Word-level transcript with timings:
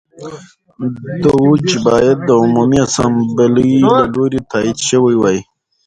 دوج 1.23 1.63
باید 1.85 2.17
د 2.23 2.29
عمومي 2.43 2.77
اسامبلې 2.87 3.67
له 3.89 3.95
لوري 4.13 4.39
تایید 4.51 4.79
شوی 4.89 5.15
وای. 5.17 5.39